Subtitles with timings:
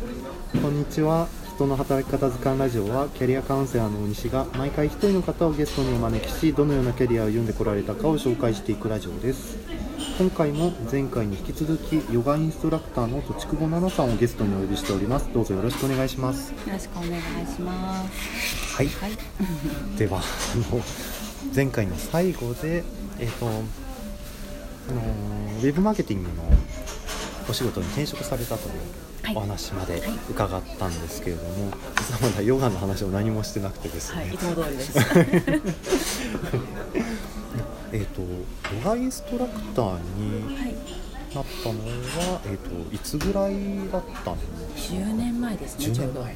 [0.00, 1.28] こんにちは。
[1.56, 9.58] 人の働き方図鑑ラジオはキャリアカウンセラーの大西が毎回一人の方をゲストにお招きしどのようなキャリアを歩んでこられたかを紹介していくラジオです。
[10.18, 15.28] 今回も前回に引き続きヨガインストラクターのとちくぼ奈々さんをゲストにお呼びしております。
[15.34, 16.50] どうぞよろしくお願いします。
[16.50, 18.76] よろしくお願いします。
[18.76, 18.88] はい。
[18.88, 19.10] はい。
[19.98, 20.22] ではあ
[20.74, 20.82] の
[21.54, 22.84] 前回の最後で
[23.18, 23.60] えっ、とあの
[25.62, 26.34] ウェブマーケティングの
[27.50, 34.92] お仕事に転職されたというはいお話まで伺ったんですけれども、実はまだヨガの話を何もしてなくてですね、はい、いつも通りです。
[37.92, 38.28] えっ、とヨ
[38.84, 40.74] ガインストラクターにはい。
[41.34, 43.54] なったのは、えっ、といつぐらい
[43.90, 44.44] だったんで
[44.76, 46.20] しょう10年前ですね、10ちょうど。
[46.22, 46.34] は年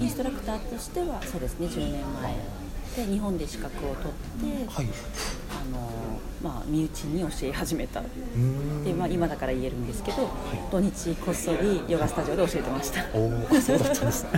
[0.00, 0.04] い。
[0.04, 3.06] インストラクターとしては、そうですね、10年前。
[3.06, 4.12] で、日本で資格を取っ
[4.64, 5.90] て、はいあの、
[6.42, 8.02] まあ、身内に教え始めた。
[8.84, 10.28] で、まあ、今だから言えるんですけど、
[10.70, 13.04] 土日こっそりヨガスタジオで教えてました。
[13.14, 14.30] おーそうだったんですね。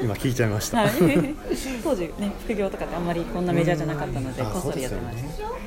[0.02, 0.90] 今聞いちゃいました、はい、
[1.84, 5.58] 当時ね副業とかってあんまりこんなメジャーじゃなかったのでこっそりやってました、そうですよはい。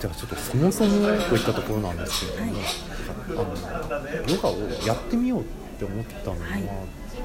[0.00, 2.60] じゃあちょっとそもそもといったところなんですけれども、
[3.30, 4.52] あのヨガを
[4.86, 5.44] やってみようっ
[5.78, 6.62] て思ったのは、はい。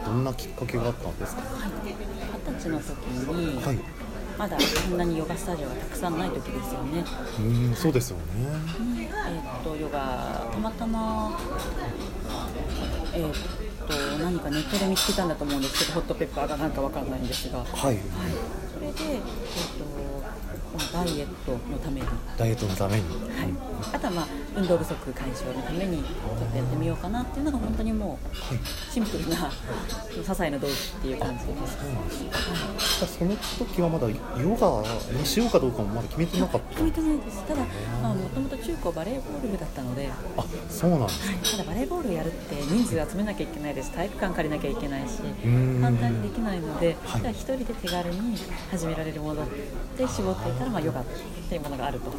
[0.06, 1.42] どんなきっかけがあったんですか？
[2.48, 2.94] 二十歳の時
[3.36, 3.80] に、はい
[4.42, 7.06] まだこんなにヨガスタジオがたくさんない時ですよね。
[7.38, 8.24] うーんそうですよね。
[8.96, 11.40] にえーっとヨガたまたま
[13.14, 13.34] えーっ
[13.88, 18.00] と何かネットで見つけたんだと思うんですけどホットペッパーがなんかわかんないんですが、はい、はい。
[18.74, 19.24] それでえーっ
[19.78, 19.86] と
[20.74, 22.08] まあダイエットのために。
[22.36, 23.54] ダイエットのために、はい、
[23.94, 28.60] あとはまあ運動不足解消のためにちょっとやってみようかなっていうのが本当にもうはい
[28.92, 29.50] シンプルな
[30.10, 31.78] 些細な動機っていう感じです。
[31.78, 33.36] そうなんですねじゃあその
[33.70, 34.16] 時はまだヨ
[34.56, 34.84] ガ
[35.18, 37.44] にしようかどうかもまだ決めてなかった決めてないです。
[37.46, 37.62] ただ、
[38.02, 43.92] まあ、もともと中高バレーボール部だったので、あそうなんですねただバレーボールをやるって人数集めなきゃいけないです。
[43.92, 48.38] 体育館借りなきゃいけないし、ん簡単にできないので、はい一人で手軽に
[48.70, 49.46] 始められるもの
[49.98, 51.06] で絞っていたら、まあヨガっ
[51.50, 52.10] ていうものがあると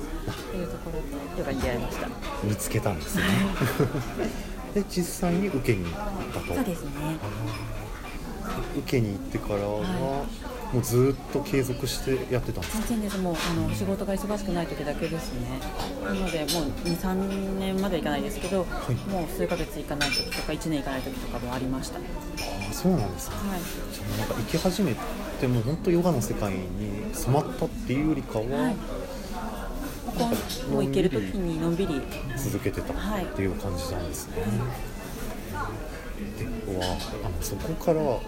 [0.56, 2.09] いうところでヨガに出会いました。
[2.44, 3.22] 見つけたんですね。
[4.75, 5.93] で実際に受けに行っ
[6.33, 6.55] たと。
[6.55, 6.91] そうですね。
[8.78, 10.25] 受けに行ってからは、は
[10.72, 12.87] もうずーっと継続してやってたんですか？
[12.88, 13.19] 全然です。
[13.21, 15.60] もうあの仕事が忙しくない時だけですね。
[16.03, 16.47] なのでもう
[16.88, 19.10] 23年まではいかないですけど、い。
[19.10, 21.99] もう数ヶ月行かない時とか1年行かない時とかもありました。
[21.99, 22.04] は
[22.71, 23.94] あそうなんですねい。
[23.94, 24.94] じゃあなんか行き始め
[25.41, 26.59] てもう本当ヨガの世界に
[27.12, 28.75] 染まったっていうよりかは、はい
[30.71, 32.01] もう行ける時にのんびり
[32.37, 33.25] 続けてたはい。
[33.25, 34.37] っていう感じなんですね、
[36.67, 36.85] では
[37.25, 38.21] あのそこからあの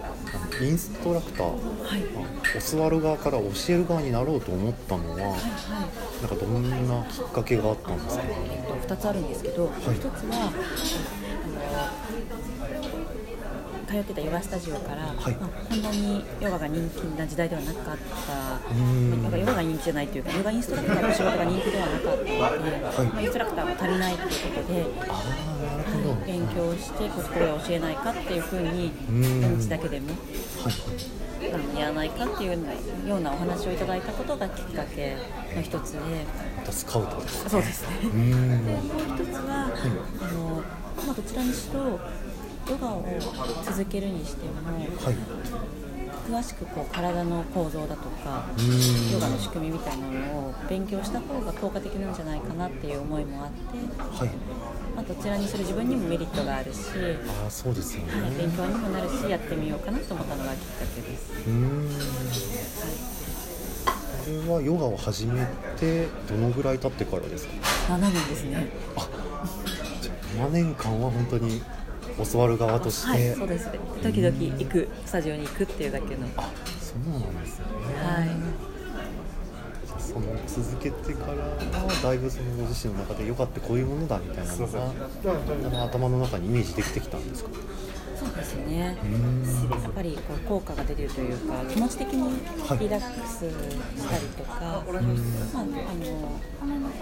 [0.61, 1.53] インストラクター、は
[1.97, 2.03] い。
[2.15, 5.39] あ教わる側から教える側になろうと思ったのは、はい
[6.21, 8.23] なんかどんなきっかけがあったんですか？
[8.23, 9.67] ねえっと、2つあるんですけど、い。
[9.67, 10.51] 1つは
[13.95, 15.35] 通ってたヨガスタジオから、はい。
[15.35, 17.97] まあ、こんなにヨガが人気な時代ではなかっ
[18.27, 19.23] た、ん。
[19.23, 22.39] なんかヨガが人気じゃないというかヨガインストラクターの仕事が人気ではなかったので、い。
[22.39, 24.81] まあ、インストラクターが足りないということで。
[24.81, 29.41] はい、勉強してここれを教えないかっていうふうにん。
[29.41, 30.11] 土日だけでも
[31.77, 35.15] やらないかっていうようなお話をいただいたことがきっかけ
[35.55, 35.99] の一つで。
[36.71, 38.09] スカウトですかそうですね。
[38.09, 38.79] でもう
[39.15, 39.71] 一つは、
[40.21, 40.63] あの
[41.05, 41.99] まあ、どちらにしろ
[42.69, 43.05] ヨガを
[43.63, 45.15] 続けるにしてもはい。
[46.27, 49.11] 詳しくこう体の構造だとかん。
[49.13, 54.29] ヨガの仕組みみたいなのを勉強した方が効果的なんじゃないかなっていう思いもあって、はい。
[54.95, 56.79] まあ、どちらにする自分にもメリットがあるし、
[57.43, 60.65] ああそうですよね、はい、勉強にもなるしやってみようかなと思ったのがきっか
[60.95, 61.31] けです。
[61.47, 61.89] うーん。
[63.85, 65.45] これはヨガを始め
[65.77, 67.53] てどのぐらい経ってからですか
[67.93, 68.69] ？7年ですね。
[68.95, 69.07] あ
[70.37, 71.61] 7年間は本当に
[72.31, 73.69] 教わる側として、はい、そうです。
[74.01, 76.27] 時々行くスタジオに行くっていうだけの。
[76.37, 76.49] あ
[76.79, 77.65] そうなんですね
[78.01, 78.29] はい。
[79.85, 87.49] じゃあその続けてからはだいぶそのご自身の中でヨガってこういうものだみたいなのがあの頭の中にイメージできてきたんですか？
[88.25, 88.97] そうですね。
[89.83, 94.89] やっぱりこう効果が出るというか気持ち的にはいリラックスしたりとか、まあ、あの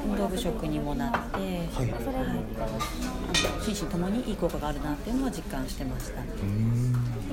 [0.06, 1.44] 運動不足にもなって、は
[1.84, 1.92] い。
[1.92, 6.22] あの心身ともにいい効果があるなっていうのは実感してました。
[6.22, 6.28] で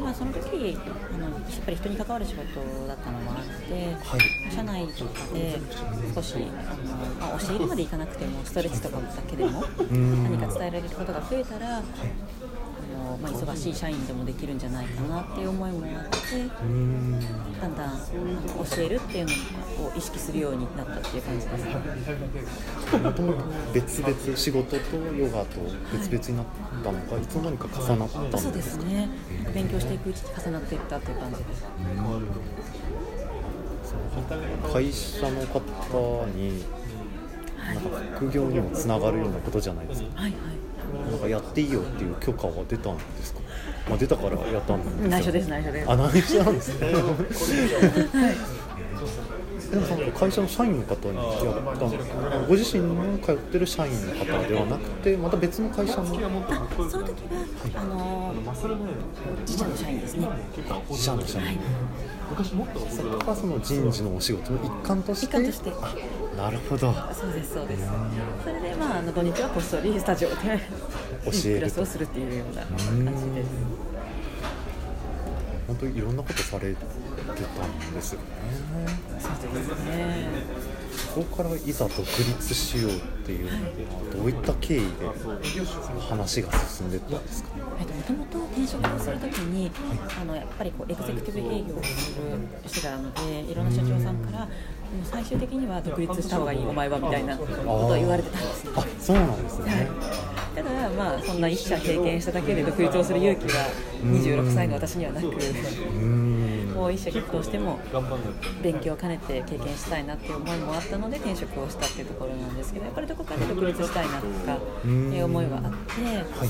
[0.01, 0.79] まあ、その時
[1.13, 3.39] あのやっぱり人に関わる仕事だったのもあっ
[3.69, 4.21] て、はい。
[4.51, 5.61] 社内とかで
[6.15, 6.85] 少しあの、
[7.21, 10.23] まあ、教えるまでいかなくてもストレッチとかだけでもん。
[10.25, 11.83] 何か伝えられることが増えたら、
[13.21, 16.19] まあ、忙しい社員でもできるんじゃないかなっていう思いもあって
[17.61, 19.33] だんだん教えるっていうの
[19.87, 22.97] を意識するようになったっていう感じです。
[22.97, 25.61] もともと別々仕事とヨガと
[25.93, 26.47] 別々になっ
[26.83, 29.09] たのか、はい、いつの間にか重なったそうですね。
[29.55, 31.65] 勉強していくうちに重なっていったっていう感じです。
[34.73, 36.65] 会社の方に
[37.59, 40.41] なんか副業にもつながるようなことじゃないですか、はいはい、
[41.11, 43.41] なんかやっていいよっていう許可は出たんですか、
[43.89, 45.91] まあ、出たからやったんです内緒です内緒です。
[45.91, 47.01] あ内緒なんですね、は
[48.31, 48.61] い
[49.71, 51.35] でもその会社の社員の方にやっ
[51.77, 57.45] たのご自身の通ってる社員の方ではなくてまた別の会社のその時は、
[57.77, 58.35] あの
[59.47, 60.29] 自社の社員ですね。
[60.89, 61.59] 自社の社員、はい、
[62.91, 65.71] それがその人事のお仕事の一環として一環として
[66.37, 67.85] なるほどそうですそうです
[68.45, 70.51] それでまああの土日はこっそりスタジオで教
[71.47, 72.21] えるクラスをするって。
[72.21, 72.79] いうような感
[73.17, 73.49] じです。
[75.67, 76.75] 本当にいろんなことされ
[77.21, 78.27] てたんですよね
[79.19, 80.71] そうですね。
[80.91, 84.87] そこからいざ独立しようっていうのはどういった経緯で
[86.09, 87.51] 話が進んでったんですか、
[87.81, 89.73] えっと、もともと転職をするときに、はい、
[90.23, 94.49] あのやっぱりこうエグゼクティブ営業をする人なのでいろんな社長さんから
[95.05, 99.89] 最終的には独立した方がいいお前はみたいなことを言われてたんですあそうなんですね、
[100.55, 103.67] ただまあそんな一社経験しただけで独立をする勇気は
[104.03, 105.27] 26歳の私にはなく
[106.81, 107.79] もう一社結婚しても
[108.63, 114.57] 勉強を兼ねて経験したいなっていう思いもあったので転職をしたっていうところなんですけどやっぱりどこかで独立したいなとか
[114.89, 116.49] いう思いはあって、はい。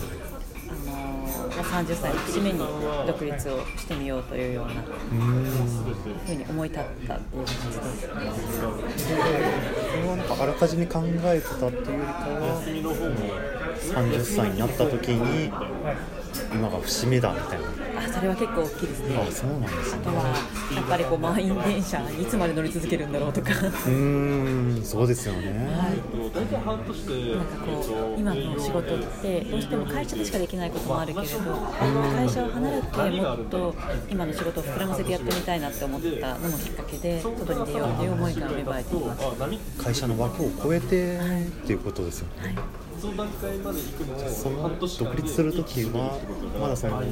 [1.51, 2.59] 30歳の節目に
[3.07, 8.09] 独立をしてみようというようなふうに思い立ったっていう感じです。
[8.09, 8.17] そ
[9.97, 12.63] れはなんかあらかじめ考えてたっていうよりかは
[13.81, 15.51] 30歳になった時に
[16.53, 17.67] 今が節目だみたいな。
[18.01, 19.17] あそれは結構大きいですね。
[19.17, 20.25] あそうなんです、ね、あとは
[20.75, 23.51] やっぱりこう満員電車いつまで乗り続けるんだろうとか。
[23.87, 25.99] うんそうですよね、はい、
[26.35, 31.39] なんかこう今の仕事ってどうしても会社でしかできないこともあるけれど
[32.17, 33.75] 会社を離れてもっと
[34.09, 39.83] 今の仕事を膨らませてやってみたいなって思ったのもきっかけで外に出ようという思いが芽生えています。
[39.83, 42.55] 会社の枠を超えて、はい、っていうことですよね、はい
[43.01, 46.19] その段階まで行くのその独立する時は
[46.61, 47.03] まだその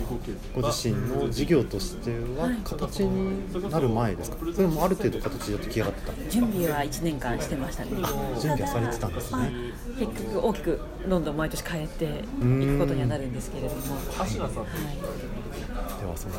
[0.55, 4.37] ご自身の事業としては形になる前ですか？
[4.55, 6.31] それもある程度形で出来上がってた。
[6.31, 7.91] 準備は1年間してましたね。
[8.41, 9.51] 準備はされてたんですね。
[9.99, 14.49] 結局大きくどんどん毎年変えていくことにはなるんですけれども、はい、では
[16.17, 16.35] その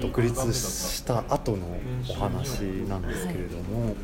[0.00, 1.80] 独立した後の
[2.10, 3.94] お話なんですけれども、はい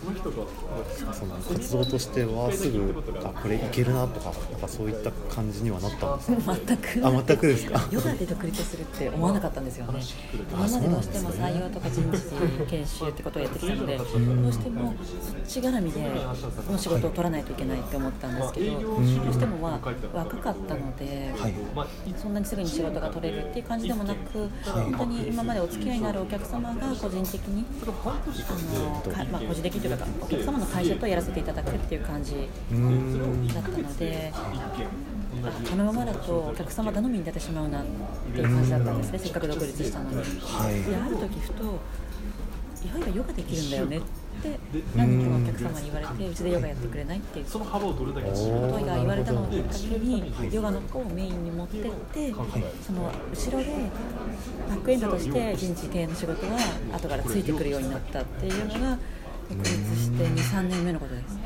[0.00, 6.56] その活動としてはすぐあこれいけるなとかなんかそういった感じにはなったんですか？
[6.66, 7.06] 全く。
[7.06, 7.86] あ全くですか？
[7.90, 10.00] ヨガで独立するって思わなかったんですよね。
[10.50, 12.30] 今までどうしても採用とか人事
[12.66, 19.78] 研修ってことをやってきたのでどうしてもそっち絡みでこの仕事を取らないといけないって思ったんですけど、どうしてもは
[20.14, 21.54] 若かったので、はい、
[22.16, 24.48] そんなにすぐに仕事が取れるっていう感じでもなく、はい、
[24.92, 34.32] 本当に今までお付き合いになるお客様が個人的にあの、まあ、個人的というかお客様の会社とやらせていただくっていう感じだったので
[35.70, 37.84] このままだとお客様頼みに出てしまうなっ
[38.32, 40.16] ていう感じだったんですねせっかく独立したのに。
[40.16, 41.64] はい、である時ふと
[42.82, 44.00] いわゆるヨガできるんだよねっ
[44.42, 44.58] て
[44.96, 53.66] 何人かのお客様に言われてうちでヨガやってくれないってその幅をどれだけことが言われたのをきっかけにヨガの子をメインに持ってってその後ろで
[54.68, 56.56] バックエンドとして人事系の仕事が
[56.94, 58.98] 後からついてくるようになったっていうのが独
[59.58, 61.38] 立して23年目のことです。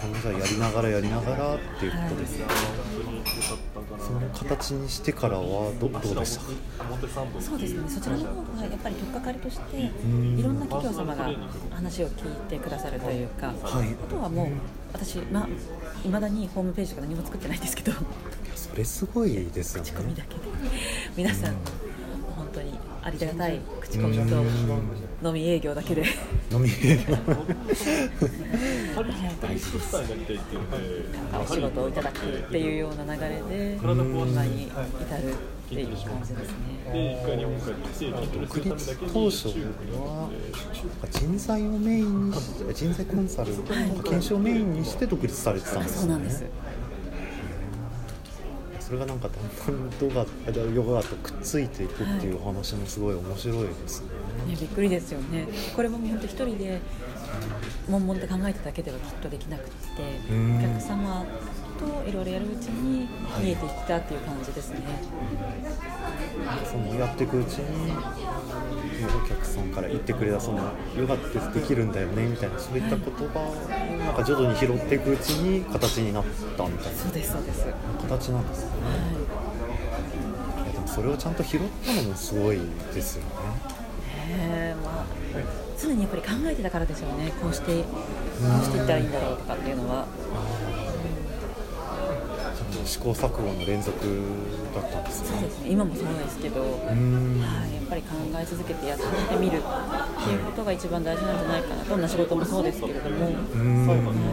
[0.00, 2.54] それじゃやりながらやりながらっていうことですね、はい、
[4.00, 6.44] その形にしてからはどどうでした？
[7.40, 7.90] そうですね。
[7.90, 11.30] そちらの方がやっぱり取っかかりとしていろんな企業様が
[11.70, 13.52] 話を聞いてくださるというか、は
[13.84, 14.48] い、あとはもう
[14.92, 15.46] 私ま
[16.16, 17.92] あ、だにホームページとか何も作ってないんですけど。
[18.56, 19.90] それすごいですよね。
[19.90, 20.40] 口コミだけで。
[21.16, 21.54] 皆さん、
[22.36, 22.72] 本当に
[23.02, 24.22] ありがたい口コミと
[25.22, 26.04] 飲み営業だけで。
[26.50, 27.16] 飲み営業。
[31.38, 33.94] お仕事をいただくっていうような流れで今
[34.44, 34.72] に至
[35.18, 35.36] るっ
[35.68, 36.56] ていう感じですね。
[38.32, 40.28] 独立当初は
[41.10, 42.36] 人材をメインに
[42.74, 43.52] 人材コンサル
[44.04, 46.00] 研修をメインにして独立されてたんですね。
[46.00, 46.44] そうなんです
[48.90, 50.26] それがなんかだんだん動画
[50.74, 54.08] ヨガとくっついていくっていう話もすごい面白いですね。
[54.40, 55.46] はい、ねびっくりですよね。
[55.76, 56.80] これも本当一人で
[57.88, 59.70] 悶々と考えただけではきっとできなくて
[60.28, 61.24] お客様
[61.80, 63.08] といろいろやるうちに
[63.42, 64.80] 見えてきたっていう感じですね。
[66.70, 67.92] そのやっていくうちに
[69.24, 73.54] お客さんから言ってくれたそのヨガってできるんだよねみたいなそういった言葉を
[73.98, 76.24] なんか徐々に拾っていくうちに形になっ
[76.56, 76.98] たみたいな。
[76.98, 77.66] そうですそうです。
[77.66, 78.70] は形なんですね。
[80.60, 80.64] い。
[80.64, 82.60] いやでもそれをちゃんと拾ったのもすごい
[82.94, 83.80] ですよね。
[84.32, 85.04] えーまあ、
[85.76, 87.88] 常にやっぱり考えてたからでしょうね、こうして、こ
[88.60, 90.06] うしていったらいいんだろうとかっていうのは、
[92.84, 93.98] 試行錯誤の連続
[94.74, 95.28] だったんですね。
[95.28, 99.04] そうですね、今もそうですけど、はい、やっぱり考え続けてやって
[99.36, 103.34] みるっていうことが一番大事なんじゃないかな、どんな仕事もそうですけれども、はい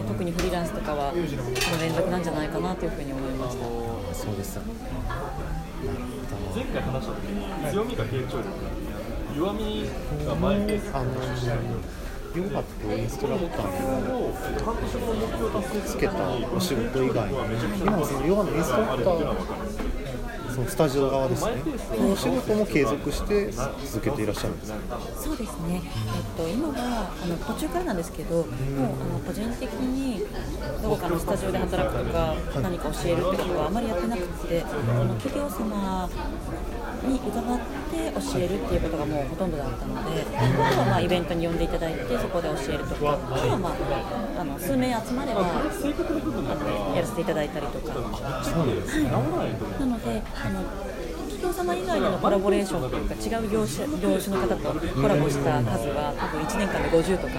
[0.07, 3.65] 特にフリーランスとかは、その連続なんじゃないかなというふうに思いました。
[4.13, 4.55] そうです。
[4.55, 4.73] よね
[6.55, 8.47] 前回話した時に強みが傾聴力
[9.35, 9.85] 弱み
[10.25, 11.11] が前ペースあの
[12.37, 14.31] ヨガとインストラクターの
[15.83, 16.13] つけた
[16.55, 17.33] お仕事以外に
[17.81, 19.96] 今そのヨガのインストラクター
[20.57, 21.51] そのスタジオ側ですね。
[21.95, 24.79] そのお仕事も継続して続けていらっしゃるんですか？
[25.21, 28.49] そうですね、えっと、今はあの途中からなんですけど、もうあ
[29.13, 30.25] の個人的に
[30.81, 34.65] どこかのスタジオで働くとか、何か教えるってことはあまりやってなくて、あ
[35.05, 36.09] の企業様
[37.05, 37.59] に伺っ
[37.93, 47.93] て教えるっていうことがもうほとんどだったので、あとはまあイベントに呼んでいただいて、そこで教えるとか、あとは、まあ、あの数名集まればあのやらせていただいたりとか。
[48.41, 49.09] そうなんですね。
[49.11, 50.63] なのであの
[51.27, 57.33] 企業様以外でのコラボレーションというか違う業種業種の方とコラボした数は多分1年間で50とか、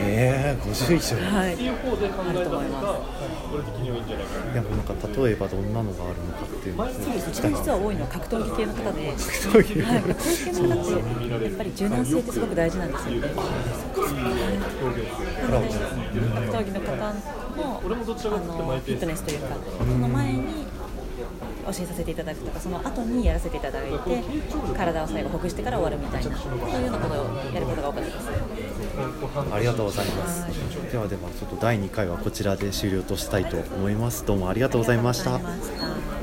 [0.00, 1.58] ええ50以上はい、ある
[1.92, 3.32] とえた思います。
[3.52, 13.28] 俺的にはいいんじゃないかないやもうなんか例えばどんなのがあるのかっていうのをそうです一番実は多いのは格闘技系の方で、はい、格そういう闘技系の方ってやっぱり柔軟性ってすごく大事なんですよね。
[15.42, 15.76] なので
[16.32, 17.12] 格闘技の方の
[17.52, 20.71] あのフィットネスというかその前に
[21.64, 24.22] 教えさせていただくとかその後にやらせていただいて
[24.76, 28.28] 体を最後ほぐしてから終わるみたいなそういうようなことをやることが多かったです。
[29.52, 30.42] ありがとうございます。
[30.42, 30.52] はい
[30.92, 34.26] ではではちょっと第2回はこちらで終了としたいと思います。
[34.26, 35.91] どうもありがとうございましたありがとうございました。